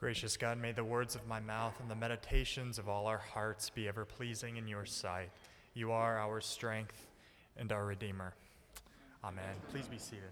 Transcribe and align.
Gracious 0.00 0.38
God, 0.38 0.56
may 0.56 0.72
the 0.72 0.82
words 0.82 1.14
of 1.14 1.26
my 1.28 1.40
mouth 1.40 1.74
and 1.78 1.90
the 1.90 1.94
meditations 1.94 2.78
of 2.78 2.88
all 2.88 3.06
our 3.06 3.18
hearts 3.18 3.68
be 3.68 3.86
ever 3.86 4.06
pleasing 4.06 4.56
in 4.56 4.66
your 4.66 4.86
sight. 4.86 5.28
You 5.74 5.92
are 5.92 6.18
our 6.18 6.40
strength 6.40 7.06
and 7.58 7.70
our 7.70 7.84
Redeemer. 7.84 8.32
Amen. 9.22 9.44
Please 9.70 9.84
be 9.88 9.98
seated. 9.98 10.22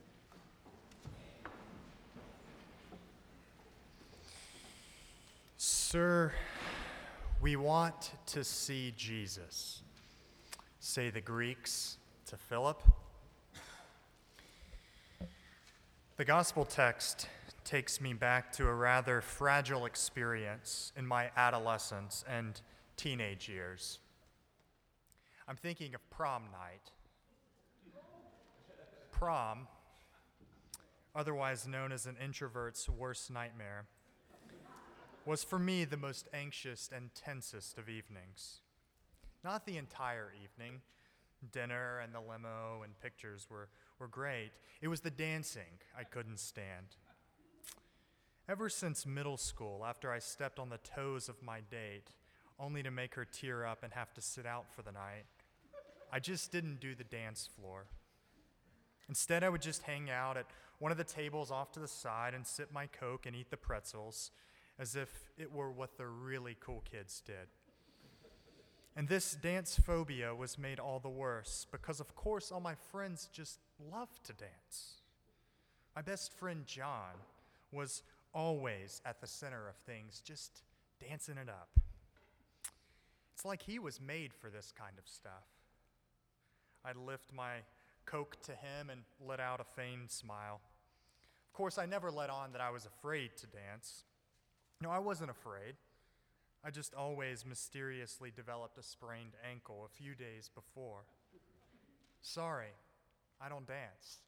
Sir, 5.58 6.32
we 7.42 7.56
want 7.56 8.12
to 8.24 8.44
see 8.44 8.94
Jesus, 8.96 9.82
say 10.80 11.10
the 11.10 11.20
Greeks 11.20 11.98
to 12.24 12.38
Philip. 12.38 12.82
The 16.16 16.24
gospel 16.24 16.64
text 16.64 17.28
takes 17.68 18.00
me 18.00 18.14
back 18.14 18.50
to 18.50 18.66
a 18.66 18.72
rather 18.72 19.20
fragile 19.20 19.84
experience 19.84 20.90
in 20.96 21.06
my 21.06 21.30
adolescence 21.36 22.24
and 22.26 22.62
teenage 22.96 23.46
years. 23.46 23.98
I'm 25.46 25.56
thinking 25.56 25.94
of 25.94 26.00
prom 26.08 26.44
night. 26.50 26.92
Prom, 29.10 29.68
otherwise 31.14 31.68
known 31.68 31.92
as 31.92 32.06
an 32.06 32.16
introvert's 32.24 32.88
worst 32.88 33.30
nightmare, 33.30 33.84
was 35.26 35.44
for 35.44 35.58
me 35.58 35.84
the 35.84 35.98
most 35.98 36.26
anxious 36.32 36.88
and 36.90 37.14
tensest 37.14 37.76
of 37.76 37.90
evenings. 37.90 38.60
Not 39.44 39.66
the 39.66 39.76
entire 39.76 40.32
evening. 40.42 40.80
Dinner 41.52 41.98
and 41.98 42.14
the 42.14 42.20
limo 42.20 42.80
and 42.82 42.98
pictures 42.98 43.46
were, 43.50 43.68
were 43.98 44.08
great. 44.08 44.52
It 44.80 44.88
was 44.88 45.00
the 45.00 45.10
dancing 45.10 45.82
I 45.96 46.04
couldn't 46.04 46.40
stand. 46.40 46.96
Ever 48.48 48.70
since 48.70 49.04
middle 49.04 49.36
school, 49.36 49.84
after 49.84 50.10
I 50.10 50.20
stepped 50.20 50.58
on 50.58 50.70
the 50.70 50.78
toes 50.78 51.28
of 51.28 51.42
my 51.42 51.60
date, 51.70 52.08
only 52.58 52.82
to 52.82 52.90
make 52.90 53.14
her 53.14 53.26
tear 53.26 53.66
up 53.66 53.82
and 53.82 53.92
have 53.92 54.14
to 54.14 54.22
sit 54.22 54.46
out 54.46 54.64
for 54.74 54.80
the 54.80 54.90
night, 54.90 55.26
I 56.10 56.18
just 56.18 56.50
didn't 56.50 56.80
do 56.80 56.94
the 56.94 57.04
dance 57.04 57.46
floor. 57.58 57.84
Instead, 59.06 59.44
I 59.44 59.50
would 59.50 59.60
just 59.60 59.82
hang 59.82 60.08
out 60.08 60.38
at 60.38 60.46
one 60.78 60.90
of 60.90 60.96
the 60.96 61.04
tables 61.04 61.50
off 61.50 61.72
to 61.72 61.80
the 61.80 61.86
side 61.86 62.32
and 62.32 62.46
sip 62.46 62.72
my 62.72 62.86
Coke 62.86 63.26
and 63.26 63.36
eat 63.36 63.50
the 63.50 63.58
pretzels 63.58 64.30
as 64.78 64.96
if 64.96 65.10
it 65.36 65.52
were 65.52 65.70
what 65.70 65.98
the 65.98 66.06
really 66.06 66.56
cool 66.58 66.82
kids 66.90 67.22
did. 67.26 67.48
And 68.96 69.08
this 69.08 69.34
dance 69.34 69.78
phobia 69.78 70.34
was 70.34 70.56
made 70.56 70.78
all 70.80 71.00
the 71.00 71.08
worse 71.10 71.66
because, 71.70 72.00
of 72.00 72.16
course, 72.16 72.50
all 72.50 72.60
my 72.60 72.76
friends 72.90 73.28
just 73.30 73.58
loved 73.92 74.24
to 74.24 74.32
dance. 74.32 75.02
My 75.94 76.00
best 76.00 76.32
friend 76.32 76.64
John 76.66 77.14
was 77.70 78.02
always 78.34 79.00
at 79.04 79.20
the 79.20 79.26
center 79.26 79.68
of 79.68 79.76
things, 79.76 80.20
just 80.24 80.62
dancing 81.00 81.36
it 81.36 81.48
up. 81.48 81.68
It's 83.34 83.44
like 83.44 83.62
he 83.62 83.78
was 83.78 84.00
made 84.00 84.32
for 84.34 84.50
this 84.50 84.72
kind 84.76 84.98
of 84.98 85.08
stuff. 85.08 85.46
I'd 86.84 86.96
lift 86.96 87.32
my 87.32 87.58
Coke 88.04 88.40
to 88.42 88.52
him 88.52 88.90
and 88.90 89.02
let 89.24 89.38
out 89.38 89.60
a 89.60 89.64
feigned 89.64 90.10
smile. 90.10 90.60
Of 91.46 91.52
course, 91.52 91.78
I 91.78 91.86
never 91.86 92.10
let 92.10 92.30
on 92.30 92.52
that 92.52 92.60
I 92.60 92.70
was 92.70 92.86
afraid 92.86 93.36
to 93.38 93.46
dance. 93.46 94.04
No, 94.80 94.90
I 94.90 94.98
wasn't 94.98 95.30
afraid. 95.30 95.74
I 96.64 96.70
just 96.70 96.94
always 96.94 97.44
mysteriously 97.46 98.32
developed 98.34 98.78
a 98.78 98.82
sprained 98.82 99.34
ankle 99.48 99.86
a 99.86 100.02
few 100.02 100.14
days 100.14 100.50
before. 100.52 101.04
Sorry, 102.22 102.72
I 103.40 103.48
don't 103.48 103.66
dance. 103.66 104.18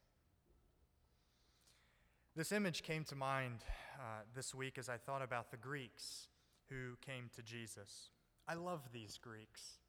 This 2.40 2.52
image 2.52 2.82
came 2.82 3.04
to 3.04 3.14
mind 3.14 3.58
uh, 3.98 4.22
this 4.34 4.54
week 4.54 4.78
as 4.78 4.88
I 4.88 4.96
thought 4.96 5.20
about 5.20 5.50
the 5.50 5.58
Greeks 5.58 6.28
who 6.70 6.96
came 7.04 7.28
to 7.36 7.42
Jesus. 7.42 8.08
I 8.48 8.54
love 8.54 8.80
these 8.94 9.18
Greeks. 9.18 9.80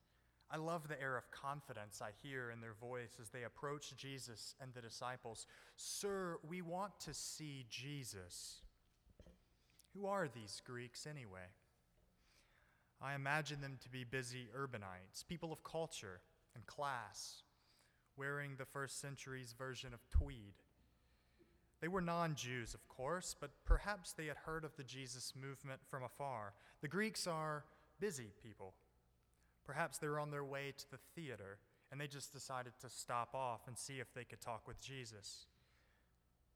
I 0.50 0.58
love 0.58 0.90
the 0.90 1.02
air 1.02 1.16
of 1.16 1.32
confidence 1.32 2.02
I 2.02 2.10
hear 2.22 2.52
in 2.52 2.60
their 2.60 2.74
voice 2.74 3.20
as 3.22 3.30
they 3.30 3.44
approach 3.44 3.96
Jesus 3.96 4.54
and 4.60 4.74
the 4.74 4.82
disciples. 4.82 5.48
Sir, 5.78 6.40
we 6.46 6.62
want 6.62 6.92
to 7.06 7.14
see 7.14 7.68
Jesus. 7.70 8.60
Who 9.94 10.06
are 10.06 10.28
these 10.28 10.62
Greeks 10.66 11.08
anyway? 11.08 11.54
I 13.02 13.16
imagine 13.16 13.62
them 13.62 13.78
to 13.82 13.90
be 13.90 14.04
busy 14.04 14.50
urbanites, 14.54 15.26
people 15.26 15.54
of 15.54 15.64
culture 15.64 16.20
and 16.54 16.66
class, 16.66 17.44
wearing 18.18 18.58
the 18.58 18.66
first 18.66 19.00
century's 19.00 19.56
version 19.58 19.94
of 19.94 20.02
tweed 20.10 20.56
they 21.82 21.88
were 21.88 22.02
non 22.02 22.36
Jews, 22.36 22.74
of 22.74 22.88
course, 22.88 23.36
but 23.40 23.52
perhaps 23.66 24.14
they 24.14 24.28
had 24.28 24.38
heard 24.38 24.64
of 24.64 24.76
the 24.78 24.84
Jesus 24.84 25.34
movement 25.36 25.82
from 25.90 26.04
afar. 26.04 26.54
The 26.82 26.88
Greeks 26.88 27.26
are 27.28 27.66
busy 28.00 28.32
people. 28.42 28.76
Perhaps 29.66 29.98
they 29.98 30.08
were 30.08 30.20
on 30.20 30.32
their 30.32 30.44
way 30.44 30.74
to 30.78 30.92
the 30.92 31.00
theater 31.16 31.58
and 31.92 32.00
they 32.00 32.08
just 32.08 32.32
decided 32.32 32.74
to 32.80 32.90
stop 32.90 33.36
off 33.36 33.68
and 33.68 33.78
see 33.78 34.00
if 34.00 34.14
they 34.14 34.24
could 34.24 34.40
talk 34.42 34.68
with 34.68 34.80
Jesus. 34.80 35.46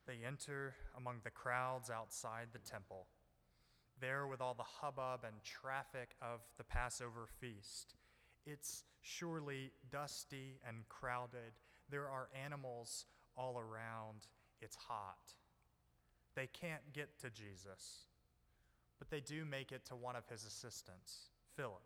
They 0.08 0.20
enter 0.26 0.76
among 0.96 1.18
the 1.24 1.32
crowds 1.32 1.90
outside 1.90 2.48
the 2.54 2.60
temple, 2.60 3.08
there 4.00 4.28
with 4.28 4.40
all 4.40 4.54
the 4.54 4.64
hubbub 4.64 5.22
and 5.26 5.36
traffic 5.44 6.16
of 6.22 6.42
the 6.58 6.64
Passover 6.64 7.28
feast. 7.40 7.96
It's 8.46 8.84
surely 9.02 9.72
dusty 9.92 10.60
and 10.68 10.88
crowded. 10.88 11.54
There 11.90 12.08
are 12.08 12.30
animals 12.46 13.06
all 13.36 13.60
around 13.60 14.28
it's 14.62 14.76
hot. 14.76 15.34
They 16.36 16.48
can't 16.48 16.94
get 16.94 17.20
to 17.22 17.30
Jesus, 17.30 18.08
but 19.00 19.10
they 19.10 19.22
do 19.22 19.46
make 19.46 19.72
it 19.72 19.86
to 19.86 19.96
one 19.96 20.16
of 20.16 20.28
his 20.28 20.46
assistants, 20.46 21.30
Philip. 21.56 21.82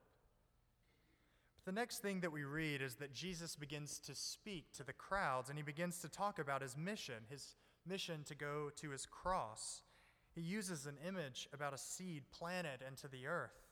But 1.56 1.66
the 1.66 1.80
next 1.80 2.00
thing 2.00 2.22
that 2.22 2.32
we 2.32 2.44
read 2.44 2.82
is 2.82 2.96
that 2.96 3.14
Jesus 3.14 3.56
begins 3.56 4.00
to 4.00 4.16
speak 4.16 4.72
to 4.74 4.84
the 4.84 4.94
crowds 4.94 5.50
and 5.50 5.58
he 5.58 5.64
begins 5.64 6.00
to 6.00 6.10
talk 6.10 6.40
about 6.40 6.62
his 6.62 6.76
mission, 6.76 7.26
his 7.30 7.56
mission 7.86 8.24
to 8.26 8.36
go 8.36 8.72
to 8.78 8.90
his 8.90 9.06
cross. 9.06 9.82
He 10.34 10.42
uses 10.42 10.86
an 10.86 10.98
image 11.08 11.48
about 11.54 11.74
a 11.74 11.78
seed 11.78 12.24
planted 12.32 12.80
into 12.88 13.08
the 13.08 13.28
earth. 13.28 13.68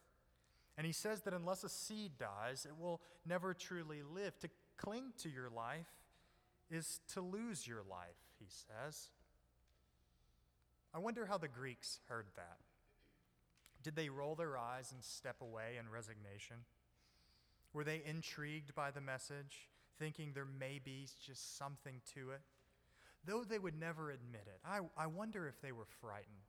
And 0.77 0.85
he 0.85 0.93
says 0.93 1.21
that 1.21 1.33
unless 1.33 1.63
a 1.63 1.69
seed 1.69 2.11
dies, 2.19 2.67
it 2.69 2.79
will 2.79 3.01
never 3.25 3.53
truly 3.53 4.03
live. 4.03 4.37
To 4.39 4.49
cling 4.77 5.13
to 5.23 5.29
your 5.29 5.49
life 5.49 5.87
is 6.69 6.99
to 7.13 7.21
lose 7.21 7.67
your 7.67 7.81
life 7.89 8.26
he 8.39 8.47
says. 8.49 9.07
I 10.93 10.99
wonder 10.99 11.25
how 11.25 11.37
the 11.37 11.47
Greeks 11.47 11.99
heard 12.07 12.27
that. 12.35 12.57
Did 13.83 13.95
they 13.95 14.09
roll 14.09 14.35
their 14.35 14.57
eyes 14.57 14.91
and 14.91 15.03
step 15.03 15.37
away 15.41 15.77
in 15.79 15.89
resignation? 15.89 16.57
Were 17.73 17.83
they 17.83 18.01
intrigued 18.05 18.73
by 18.73 18.91
the 18.91 19.01
message, 19.01 19.69
thinking 19.99 20.31
there 20.33 20.45
may 20.45 20.79
be 20.83 21.07
just 21.25 21.57
something 21.57 22.01
to 22.15 22.31
it? 22.31 22.41
Though 23.25 23.43
they 23.43 23.59
would 23.59 23.79
never 23.79 24.09
admit 24.09 24.47
it, 24.47 24.59
I, 24.65 24.79
I 24.97 25.07
wonder 25.07 25.47
if 25.47 25.61
they 25.61 25.71
were 25.71 25.87
frightened. 26.01 26.47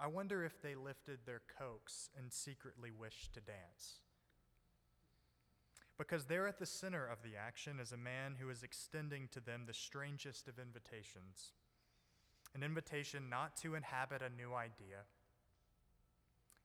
I 0.00 0.08
wonder 0.08 0.44
if 0.44 0.60
they 0.60 0.74
lifted 0.74 1.20
their 1.24 1.42
cokes 1.58 2.10
and 2.18 2.32
secretly 2.32 2.90
wished 2.90 3.34
to 3.34 3.40
dance. 3.40 4.00
Because 5.96 6.24
there 6.24 6.48
at 6.48 6.58
the 6.58 6.66
center 6.66 7.06
of 7.06 7.22
the 7.22 7.36
action 7.36 7.78
is 7.78 7.92
a 7.92 7.96
man 7.96 8.36
who 8.40 8.50
is 8.50 8.62
extending 8.62 9.28
to 9.32 9.40
them 9.40 9.64
the 9.66 9.74
strangest 9.74 10.48
of 10.48 10.58
invitations 10.58 11.52
an 12.54 12.62
invitation 12.62 13.28
not 13.28 13.56
to 13.56 13.74
inhabit 13.74 14.22
a 14.22 14.40
new 14.40 14.54
idea. 14.54 15.02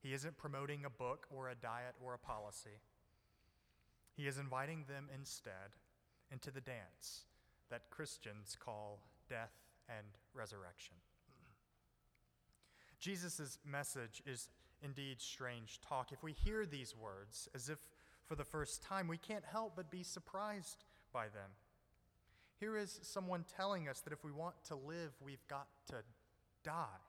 He 0.01 0.13
isn't 0.13 0.38
promoting 0.38 0.85
a 0.85 0.89
book 0.89 1.25
or 1.29 1.50
a 1.50 1.56
diet 1.56 1.95
or 2.03 2.13
a 2.13 2.19
policy. 2.19 2.79
He 4.16 4.28
is 4.28 4.38
inviting 4.38 4.85
them 4.88 5.07
instead 5.13 5.75
into 6.31 6.51
the 6.51 6.62
dance 6.62 7.25
that 7.69 7.89
Christians 7.89 8.56
call 8.59 9.00
death 9.27 9.54
and 9.89 10.06
resurrection. 10.33 10.95
Jesus' 13.00 13.57
message 13.65 14.21
is 14.25 14.50
indeed 14.81 15.19
strange 15.19 15.80
talk. 15.81 16.12
If 16.12 16.24
we 16.24 16.33
hear 16.33 16.65
these 16.65 16.95
words 16.95 17.50
as 17.56 17.69
if 17.69 17.80
for 18.30 18.36
the 18.36 18.46
first 18.46 18.84
time, 18.84 19.08
we 19.08 19.18
can't 19.18 19.44
help 19.44 19.76
but 19.76 19.90
be 19.90 20.04
surprised 20.04 20.86
by 21.12 21.26
them. 21.26 21.50
Here 22.60 22.78
is 22.78 23.00
someone 23.02 23.44
telling 23.58 23.90
us 23.90 24.02
that 24.02 24.14
if 24.14 24.24
we 24.24 24.31
want 24.31 24.54
to 24.66 24.76
live, 24.76 25.14
we've 25.20 25.46
got 25.48 25.68
to 25.88 25.96
die. 26.64 27.02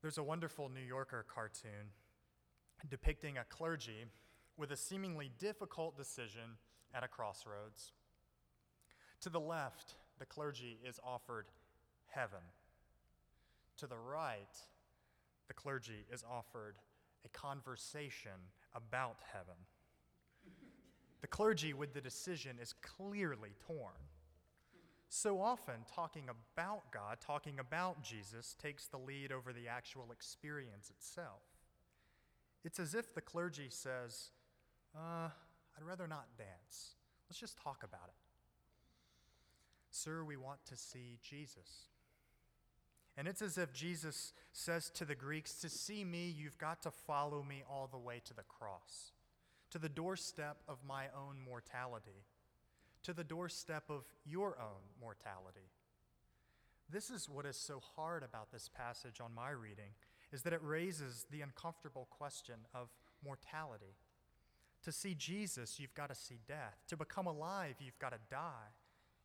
There's 0.00 0.16
a 0.16 0.22
wonderful 0.22 0.70
New 0.70 0.80
Yorker 0.80 1.26
cartoon 1.32 1.92
depicting 2.88 3.36
a 3.36 3.44
clergy 3.44 4.06
with 4.56 4.72
a 4.72 4.76
seemingly 4.76 5.30
difficult 5.38 5.96
decision 5.96 6.56
at 6.94 7.04
a 7.04 7.08
crossroads. 7.08 7.92
To 9.20 9.28
the 9.28 9.40
left, 9.40 9.94
the 10.18 10.26
clergy 10.26 10.78
is 10.88 10.98
offered 11.04 11.46
heaven. 12.08 12.40
To 13.76 13.86
the 13.86 13.98
right, 13.98 14.56
the 15.48 15.54
clergy 15.54 16.06
is 16.10 16.24
offered 16.28 16.76
a 17.24 17.28
conversation 17.28 18.32
about 18.74 19.18
heaven. 19.32 19.54
The 21.20 21.28
clergy 21.28 21.72
with 21.72 21.94
the 21.94 22.00
decision 22.00 22.56
is 22.60 22.74
clearly 22.82 23.50
torn. 23.66 23.94
so 25.08 25.40
often 25.40 25.74
talking 25.94 26.24
about 26.28 26.90
God, 26.90 27.18
talking 27.20 27.58
about 27.58 28.02
Jesus, 28.02 28.56
takes 28.60 28.86
the 28.86 28.96
lead 28.96 29.30
over 29.30 29.52
the 29.52 29.68
actual 29.68 30.10
experience 30.10 30.90
itself. 30.90 31.42
It's 32.64 32.80
as 32.80 32.94
if 32.94 33.14
the 33.14 33.20
clergy 33.20 33.68
says, 33.68 34.30
uh, 34.96 35.28
I'd 35.28 35.84
rather 35.86 36.06
not 36.06 36.26
dance. 36.38 36.94
Let's 37.28 37.38
just 37.38 37.58
talk 37.58 37.82
about 37.84 38.08
it. 38.08 38.14
Sir, 39.90 40.24
we 40.24 40.36
want 40.36 40.64
to 40.66 40.76
see 40.76 41.18
Jesus. 41.22 41.91
And 43.16 43.28
it's 43.28 43.42
as 43.42 43.58
if 43.58 43.72
Jesus 43.72 44.32
says 44.52 44.90
to 44.90 45.04
the 45.04 45.14
Greeks, 45.14 45.54
To 45.56 45.68
see 45.68 46.04
me, 46.04 46.34
you've 46.36 46.58
got 46.58 46.82
to 46.82 46.90
follow 46.90 47.42
me 47.42 47.62
all 47.68 47.88
the 47.90 47.98
way 47.98 48.22
to 48.24 48.34
the 48.34 48.42
cross, 48.42 49.12
to 49.70 49.78
the 49.78 49.88
doorstep 49.88 50.58
of 50.66 50.78
my 50.86 51.04
own 51.16 51.36
mortality, 51.44 52.24
to 53.02 53.12
the 53.12 53.24
doorstep 53.24 53.84
of 53.90 54.04
your 54.24 54.56
own 54.58 54.82
mortality. 55.00 55.70
This 56.90 57.10
is 57.10 57.28
what 57.28 57.46
is 57.46 57.56
so 57.56 57.80
hard 57.96 58.22
about 58.22 58.52
this 58.52 58.68
passage 58.68 59.20
on 59.20 59.34
my 59.34 59.50
reading, 59.50 59.92
is 60.32 60.42
that 60.42 60.52
it 60.52 60.60
raises 60.62 61.26
the 61.30 61.42
uncomfortable 61.42 62.08
question 62.10 62.56
of 62.74 62.88
mortality. 63.24 63.96
To 64.84 64.92
see 64.92 65.14
Jesus, 65.14 65.78
you've 65.78 65.94
got 65.94 66.08
to 66.08 66.14
see 66.14 66.40
death. 66.46 66.82
To 66.88 66.96
become 66.96 67.26
alive, 67.26 67.76
you've 67.78 67.98
got 67.98 68.12
to 68.12 68.18
die. 68.30 68.72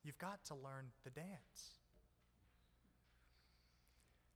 You've 0.03 0.17
got 0.17 0.43
to 0.45 0.55
learn 0.55 0.91
the 1.03 1.09
dance. 1.09 1.79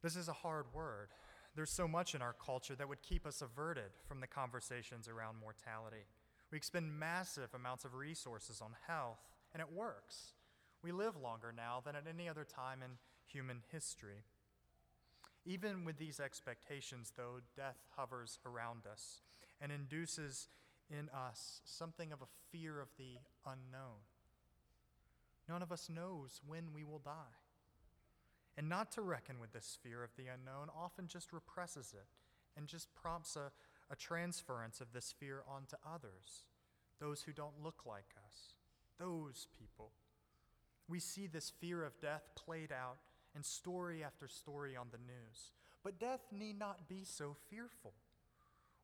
This 0.01 0.15
is 0.15 0.27
a 0.27 0.33
hard 0.33 0.65
word. 0.73 1.09
There's 1.55 1.69
so 1.69 1.87
much 1.87 2.15
in 2.15 2.21
our 2.21 2.33
culture 2.33 2.75
that 2.75 2.87
would 2.87 3.01
keep 3.01 3.25
us 3.25 3.41
averted 3.41 3.91
from 4.07 4.21
the 4.21 4.27
conversations 4.27 5.07
around 5.07 5.35
mortality. 5.39 6.05
We 6.51 6.57
expend 6.57 6.97
massive 6.97 7.53
amounts 7.53 7.85
of 7.85 7.93
resources 7.93 8.61
on 8.61 8.71
health, 8.87 9.19
and 9.53 9.61
it 9.61 9.71
works. 9.71 10.33
We 10.81 10.91
live 10.91 11.15
longer 11.15 11.53
now 11.55 11.81
than 11.85 11.95
at 11.95 12.07
any 12.07 12.27
other 12.27 12.45
time 12.45 12.81
in 12.83 12.91
human 13.25 13.61
history. 13.71 14.23
Even 15.45 15.85
with 15.85 15.97
these 15.97 16.19
expectations, 16.19 17.13
though, 17.15 17.39
death 17.55 17.77
hovers 17.95 18.39
around 18.45 18.85
us 18.91 19.21
and 19.59 19.71
induces 19.71 20.47
in 20.89 21.09
us 21.09 21.61
something 21.63 22.11
of 22.11 22.21
a 22.21 22.31
fear 22.51 22.79
of 22.79 22.89
the 22.97 23.17
unknown. 23.45 24.01
None 25.47 25.61
of 25.61 25.71
us 25.71 25.89
knows 25.89 26.41
when 26.45 26.73
we 26.73 26.83
will 26.83 26.99
die. 26.99 27.40
And 28.57 28.67
not 28.67 28.91
to 28.93 29.01
reckon 29.01 29.39
with 29.39 29.53
this 29.53 29.77
fear 29.81 30.03
of 30.03 30.15
the 30.17 30.27
unknown 30.27 30.67
often 30.77 31.07
just 31.07 31.31
represses 31.33 31.93
it 31.93 32.07
and 32.57 32.67
just 32.67 32.93
prompts 32.93 33.35
a, 33.35 33.51
a 33.91 33.95
transference 33.95 34.81
of 34.81 34.93
this 34.93 35.13
fear 35.17 35.43
onto 35.47 35.77
others, 35.85 36.43
those 36.99 37.21
who 37.21 37.31
don't 37.31 37.63
look 37.63 37.85
like 37.85 38.13
us, 38.27 38.55
those 38.99 39.47
people. 39.57 39.91
We 40.87 40.99
see 40.99 41.27
this 41.27 41.51
fear 41.61 41.83
of 41.83 41.99
death 42.01 42.23
played 42.35 42.71
out 42.71 42.97
in 43.35 43.43
story 43.43 44.03
after 44.03 44.27
story 44.27 44.75
on 44.75 44.87
the 44.91 44.97
news. 44.97 45.51
But 45.83 45.99
death 45.99 46.21
need 46.31 46.59
not 46.59 46.87
be 46.87 47.03
so 47.03 47.35
fearful. 47.49 47.93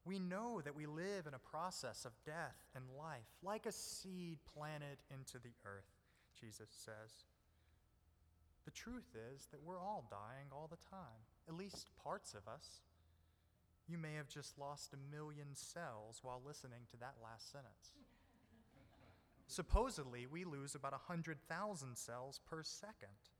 We 0.06 0.20
know 0.20 0.62
that 0.64 0.76
we 0.76 0.86
live 0.86 1.28
in 1.28 1.34
a 1.34 1.40
process 1.40 2.06
of 2.06 2.14
death 2.26 2.56
and 2.74 2.86
life, 2.98 3.28
like 3.44 3.66
a 3.66 3.72
seed 3.74 4.40
planted 4.56 4.98
into 5.12 5.38
the 5.38 5.54
earth, 5.66 5.92
Jesus 6.40 6.70
says. 6.72 7.26
The 8.68 8.72
truth 8.72 9.16
is 9.16 9.48
that 9.52 9.64
we're 9.64 9.80
all 9.80 10.04
dying 10.12 10.48
all 10.52 10.68
the 10.70 10.90
time, 10.92 11.24
at 11.48 11.56
least 11.56 11.90
parts 12.04 12.34
of 12.34 12.52
us. 12.52 12.82
You 13.88 13.98
may 13.98 14.16
have 14.16 14.28
just 14.28 14.60
lost 14.60 14.94
a 14.94 15.16
million 15.16 15.56
cells 15.56 16.20
while 16.22 16.42
listening 16.46 16.82
to 16.92 16.98
that 16.98 17.16
last 17.24 17.50
sentence. 17.50 17.96
Supposedly, 19.48 20.28
we 20.28 20.44
lose 20.44 20.76
about 20.76 20.92
100,000 20.92 21.98
cells 21.98 22.42
per 22.46 22.62
second. 22.62 23.32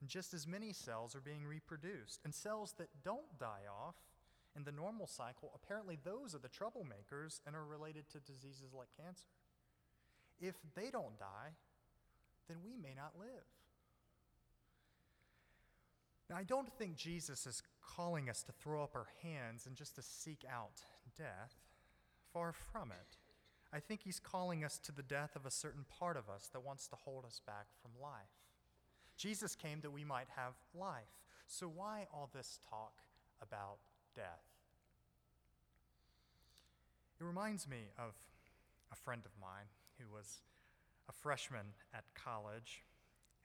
And 0.00 0.08
just 0.08 0.32
as 0.32 0.46
many 0.46 0.72
cells 0.72 1.16
are 1.16 1.20
being 1.20 1.44
reproduced. 1.44 2.20
And 2.24 2.32
cells 2.32 2.72
that 2.78 2.90
don't 3.02 3.36
die 3.40 3.66
off 3.68 3.96
in 4.54 4.62
the 4.62 4.70
normal 4.70 5.08
cycle, 5.08 5.50
apparently 5.56 5.98
those 6.04 6.36
are 6.36 6.38
the 6.38 6.48
troublemakers 6.48 7.40
and 7.48 7.56
are 7.56 7.66
related 7.66 8.08
to 8.10 8.20
diseases 8.20 8.72
like 8.72 8.94
cancer. 8.96 9.26
If 10.40 10.54
they 10.76 10.90
don't 10.92 11.18
die, 11.18 11.58
then 12.46 12.58
we 12.64 12.76
may 12.80 12.94
not 12.94 13.18
live. 13.18 13.42
Now, 16.30 16.36
I 16.36 16.42
don't 16.42 16.72
think 16.78 16.96
Jesus 16.96 17.46
is 17.46 17.62
calling 17.82 18.30
us 18.30 18.42
to 18.44 18.52
throw 18.52 18.82
up 18.82 18.94
our 18.94 19.08
hands 19.22 19.66
and 19.66 19.76
just 19.76 19.94
to 19.96 20.02
seek 20.02 20.44
out 20.50 20.80
death. 21.16 21.54
Far 22.32 22.52
from 22.52 22.90
it. 22.90 23.16
I 23.72 23.80
think 23.80 24.02
he's 24.02 24.20
calling 24.20 24.64
us 24.64 24.78
to 24.84 24.92
the 24.92 25.02
death 25.02 25.36
of 25.36 25.46
a 25.46 25.50
certain 25.50 25.84
part 25.98 26.16
of 26.16 26.28
us 26.28 26.48
that 26.52 26.64
wants 26.64 26.88
to 26.88 26.96
hold 26.96 27.24
us 27.24 27.40
back 27.46 27.66
from 27.82 27.90
life. 28.00 28.30
Jesus 29.16 29.54
came 29.54 29.80
that 29.82 29.92
we 29.92 30.04
might 30.04 30.28
have 30.36 30.54
life. 30.74 31.20
So, 31.46 31.66
why 31.66 32.06
all 32.12 32.30
this 32.32 32.58
talk 32.70 33.02
about 33.42 33.78
death? 34.14 34.44
It 37.20 37.24
reminds 37.24 37.68
me 37.68 37.90
of 37.98 38.14
a 38.92 38.96
friend 38.96 39.22
of 39.24 39.32
mine 39.40 39.66
who 39.98 40.12
was 40.12 40.40
a 41.08 41.12
freshman 41.12 41.66
at 41.92 42.04
college 42.14 42.82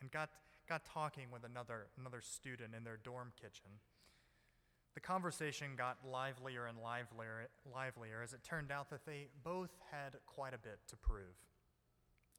and 0.02 0.12
got 0.12 0.30
got 0.70 0.86
talking 0.86 1.32
with 1.34 1.44
another, 1.44 1.88
another 2.00 2.22
student 2.22 2.76
in 2.76 2.84
their 2.84 3.00
dorm 3.04 3.32
kitchen. 3.42 3.72
The 4.94 5.00
conversation 5.00 5.72
got 5.76 5.98
livelier 6.06 6.68
and 6.68 6.78
livelier, 6.78 7.50
livelier 7.74 8.22
as 8.24 8.34
it 8.34 8.44
turned 8.44 8.72
out 8.72 8.90
that 8.92 9.06
they 9.06 9.28
both 9.44 9.72
had 9.92 10.14
quite 10.26 10.54
a 10.54 10.58
bit 10.58 10.80
to 10.88 10.96
prove. 10.96 11.36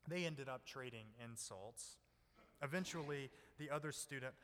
They 0.08 0.24
ended 0.24 0.48
up 0.48 0.64
trading 0.64 1.06
insults. 1.22 1.96
Eventually, 2.62 3.30
the 3.58 3.70
other 3.70 3.92
student 3.92 4.34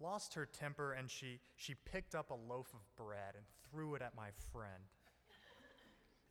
lost 0.00 0.34
her 0.34 0.46
temper 0.46 0.92
and 0.92 1.10
she, 1.10 1.40
she 1.56 1.74
picked 1.74 2.14
up 2.14 2.30
a 2.30 2.34
loaf 2.34 2.72
of 2.72 2.80
bread 2.96 3.34
and 3.36 3.44
threw 3.70 3.94
it 3.94 4.02
at 4.02 4.16
my 4.16 4.28
friend. 4.52 4.82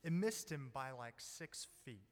It 0.03 0.11
missed 0.11 0.51
him 0.51 0.69
by 0.73 0.91
like 0.91 1.15
six 1.17 1.67
feet. 1.85 2.07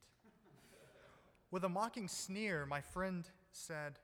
With 1.49 1.63
a 1.63 1.69
mocking 1.69 2.07
sneer, 2.07 2.65
my 2.65 2.81
friend 2.81 3.25
said, 3.51 3.99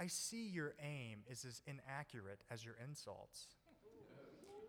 I 0.00 0.06
see 0.06 0.48
your 0.48 0.74
aim 0.82 1.18
is 1.28 1.44
as 1.44 1.60
inaccurate 1.66 2.40
as 2.50 2.64
your 2.64 2.74
insults. 2.82 3.48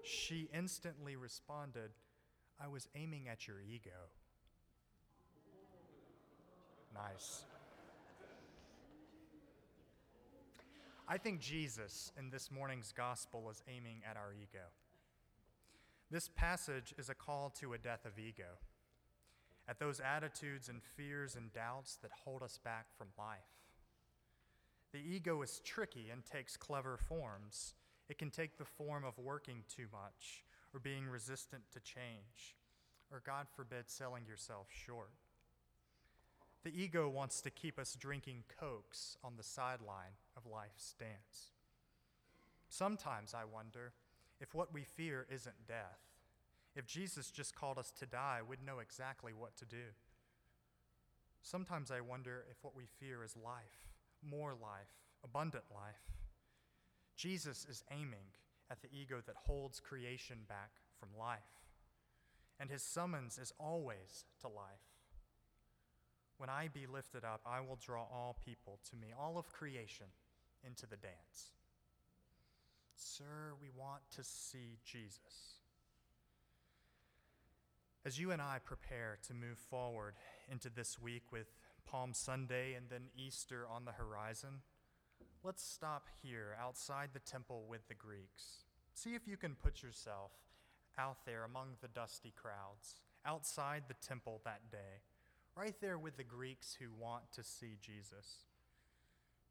She 0.04 0.50
instantly 0.54 1.16
responded, 1.16 1.92
I 2.60 2.68
was 2.68 2.90
aiming 2.96 3.30
at 3.30 3.48
your 3.48 3.62
ego. 3.62 4.10
Nice. 6.94 7.46
I 11.08 11.18
think 11.18 11.40
Jesus 11.40 12.12
in 12.20 12.30
this 12.30 12.52
morning's 12.52 12.92
gospel 12.92 13.50
is 13.50 13.64
aiming 13.70 14.02
at 14.10 14.18
our 14.18 14.34
ego. 14.34 14.66
This 16.10 16.28
passage 16.28 16.94
is 16.98 17.10
a 17.10 17.16
call 17.16 17.54
to 17.62 17.72
a 17.72 17.78
death 17.78 18.06
of 18.06 18.20
ego, 18.20 18.60
at 19.70 19.80
those 19.80 20.02
attitudes 20.02 20.68
and 20.68 20.82
fears 20.84 21.38
and 21.38 21.54
doubts 21.54 21.98
that 22.02 22.12
hold 22.26 22.44
us 22.44 22.60
back 22.62 22.88
from 22.98 23.08
life. 23.18 23.61
The 24.92 25.00
ego 25.00 25.42
is 25.42 25.62
tricky 25.64 26.10
and 26.12 26.26
takes 26.26 26.58
clever 26.58 26.98
forms. 26.98 27.76
It 28.10 28.18
can 28.18 28.30
take 28.30 28.58
the 28.58 28.66
form 28.66 29.04
of 29.04 29.18
working 29.18 29.64
too 29.74 29.88
much, 29.92 30.44
or 30.74 30.80
being 30.80 31.08
resistant 31.08 31.64
to 31.74 31.80
change, 31.80 32.58
or, 33.12 33.22
God 33.26 33.48
forbid, 33.56 33.90
selling 33.90 34.26
yourself 34.26 34.68
short. 34.70 35.12
The 36.64 36.78
ego 36.78 37.10
wants 37.10 37.42
to 37.42 37.50
keep 37.50 37.80
us 37.80 37.96
drinking 37.96 38.44
cokes 38.60 39.18
on 39.24 39.34
the 39.38 39.44
sideline 39.44 40.18
of 40.36 40.46
life's 40.46 40.94
dance. 41.00 41.52
Sometimes 42.70 43.34
I 43.34 43.46
wonder 43.46 43.94
if 44.40 44.54
what 44.54 44.74
we 44.74 44.84
fear 44.84 45.26
isn't 45.30 45.68
death, 45.68 46.00
if 46.76 46.86
Jesus 46.86 47.32
just 47.32 47.56
called 47.56 47.78
us 47.78 47.92
to 48.00 48.06
die, 48.06 48.40
we'd 48.48 48.66
know 48.66 48.80
exactly 48.80 49.34
what 49.34 49.58
to 49.58 49.66
do. 49.66 49.94
Sometimes 51.44 51.92
I 51.92 52.02
wonder 52.02 52.46
if 52.50 52.64
what 52.64 52.76
we 52.76 52.86
fear 52.86 53.24
is 53.24 53.36
life 53.36 53.91
more 54.28 54.52
life, 54.52 54.92
abundant 55.24 55.66
life. 55.74 56.02
Jesus 57.16 57.66
is 57.70 57.84
aiming 57.92 58.34
at 58.70 58.82
the 58.82 58.90
ego 58.92 59.22
that 59.26 59.36
holds 59.36 59.80
creation 59.80 60.38
back 60.48 60.72
from 61.00 61.10
life. 61.20 61.40
And 62.60 62.70
his 62.70 62.84
summons 62.84 63.38
is 63.38 63.54
always 63.60 64.26
to 64.42 64.48
life. 64.48 64.92
When 66.38 66.50
I 66.50 66.70
be 66.74 66.88
lifted 66.88 67.24
up, 67.24 67.42
I 67.46 67.60
will 67.62 67.78
draw 67.84 68.04
all 68.04 68.38
people 68.44 68.80
to 68.90 68.96
me, 68.96 69.08
all 69.18 69.38
of 69.38 69.52
creation, 69.52 70.08
into 70.66 70.88
the 70.88 70.96
dance. 70.96 71.52
Sir, 72.96 73.54
we 73.62 73.70
want 73.76 74.02
to 74.16 74.24
see 74.24 74.78
Jesus. 74.84 75.60
As 78.06 78.20
you 78.20 78.32
and 78.32 78.42
I 78.42 78.58
prepare 78.64 79.20
to 79.28 79.34
move 79.34 79.58
forward 79.58 80.16
into 80.52 80.70
this 80.70 81.00
week 81.00 81.32
with 81.32 81.48
Palm 81.86 82.14
Sunday 82.14 82.74
and 82.74 82.88
then 82.90 83.10
Easter 83.18 83.66
on 83.70 83.86
the 83.86 83.92
horizon, 83.92 84.62
let's 85.44 85.64
stop 85.64 86.08
here 86.22 86.56
outside 86.60 87.10
the 87.14 87.20
temple 87.20 87.66
with 87.68 87.88
the 87.88 87.94
Greeks. 87.94 88.66
See 88.94 89.16
if 89.16 89.28
you 89.28 89.38
can 89.38 89.56
put 89.56 89.82
yourself 89.82 90.32
out 90.98 91.26
there 91.26 91.44
among 91.44 91.78
the 91.82 91.88
dusty 91.88 92.34
crowds, 92.36 92.96
outside 93.26 93.84
the 93.88 94.06
temple 94.06 94.42
that 94.44 94.70
day, 94.72 95.02
right 95.56 95.76
there 95.82 95.98
with 95.98 96.18
the 96.18 96.24
Greeks 96.24 96.78
who 96.80 96.88
want 97.00 97.32
to 97.34 97.44
see 97.44 97.78
Jesus. 97.82 98.46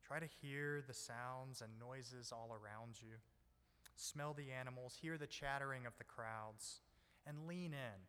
Try 0.06 0.18
to 0.18 0.28
hear 0.42 0.82
the 0.86 0.94
sounds 0.94 1.62
and 1.62 1.70
noises 1.78 2.32
all 2.32 2.50
around 2.50 2.96
you. 3.00 3.16
Smell 3.96 4.34
the 4.34 4.50
animals, 4.52 4.98
hear 5.00 5.18
the 5.18 5.26
chattering 5.26 5.86
of 5.86 5.92
the 5.98 6.04
crowds, 6.04 6.80
and 7.26 7.46
lean 7.46 7.72
in 7.72 8.00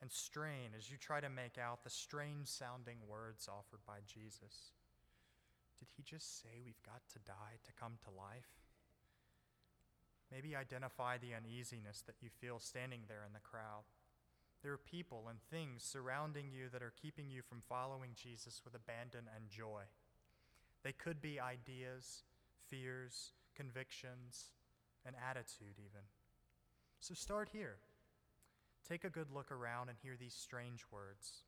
and 0.00 0.10
strain 0.12 0.76
as 0.76 0.90
you 0.90 0.96
try 0.96 1.20
to 1.20 1.28
make 1.28 1.58
out 1.58 1.84
the 1.84 1.90
strange 1.90 2.48
sounding 2.48 2.98
words 3.08 3.48
offered 3.48 3.80
by 3.86 3.98
Jesus. 4.06 4.72
Did 5.78 5.88
he 5.96 6.02
just 6.02 6.42
say 6.42 6.60
we've 6.64 6.82
got 6.84 7.02
to 7.12 7.18
die 7.18 7.60
to 7.64 7.72
come 7.72 7.98
to 8.04 8.10
life? 8.10 8.48
Maybe 10.30 10.56
identify 10.56 11.18
the 11.18 11.34
uneasiness 11.34 12.02
that 12.06 12.20
you 12.20 12.28
feel 12.28 12.58
standing 12.58 13.02
there 13.08 13.22
in 13.26 13.32
the 13.32 13.40
crowd. 13.40 13.84
There 14.62 14.72
are 14.72 14.78
people 14.78 15.26
and 15.28 15.38
things 15.40 15.84
surrounding 15.84 16.50
you 16.50 16.68
that 16.72 16.82
are 16.82 16.92
keeping 17.00 17.30
you 17.30 17.42
from 17.42 17.62
following 17.68 18.10
Jesus 18.14 18.62
with 18.64 18.74
abandon 18.74 19.30
and 19.34 19.48
joy. 19.48 19.82
They 20.82 20.92
could 20.92 21.20
be 21.20 21.38
ideas, 21.38 22.24
fears, 22.68 23.32
convictions, 23.54 24.52
an 25.04 25.14
attitude, 25.28 25.78
even. 25.78 26.02
So 27.00 27.14
start 27.14 27.50
here. 27.52 27.76
Take 28.88 29.04
a 29.04 29.10
good 29.10 29.32
look 29.34 29.50
around 29.50 29.88
and 29.88 29.98
hear 30.02 30.16
these 30.18 30.34
strange 30.34 30.84
words. 30.92 31.42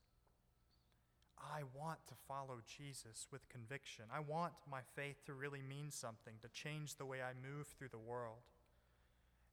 I 1.38 1.62
want 1.73 2.00
to 2.09 2.14
follow 2.26 2.61
Jesus 2.66 3.28
with 3.30 3.49
conviction. 3.49 4.07
I 4.12 4.18
want 4.21 4.54
my 4.68 4.80
faith 4.97 5.25
to 5.26 5.35
really 5.35 5.62
mean 5.62 5.90
something, 5.90 6.35
to 6.42 6.49
change 6.49 6.97
the 6.97 7.07
way 7.07 7.18
I 7.23 7.33
move 7.35 7.68
through 7.68 7.88
the 7.88 7.99
world. 7.99 8.42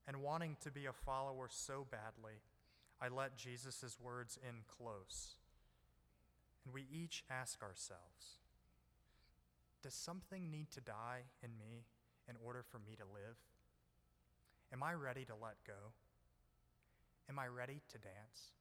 And 0.08 0.22
wanting 0.22 0.56
to 0.62 0.70
be 0.70 0.86
a 0.86 0.92
follower 0.92 1.48
so 1.48 1.86
badly, 1.88 2.40
I 3.00 3.08
let 3.08 3.36
Jesus' 3.36 3.96
words 4.02 4.38
in 4.42 4.62
close. 4.66 5.36
And 6.64 6.74
we 6.74 6.86
each 6.92 7.24
ask 7.30 7.62
ourselves 7.62 8.38
Does 9.82 9.94
something 9.94 10.50
need 10.50 10.70
to 10.72 10.80
die 10.80 11.22
in 11.42 11.50
me 11.58 11.84
in 12.28 12.34
order 12.44 12.64
for 12.68 12.78
me 12.78 12.96
to 12.96 13.04
live? 13.04 13.36
Am 14.72 14.82
I 14.82 14.92
ready 14.94 15.24
to 15.24 15.34
let 15.34 15.56
go? 15.64 15.92
Am 17.28 17.38
I 17.38 17.46
ready 17.48 17.82
to 17.88 17.98
dance? 17.98 18.52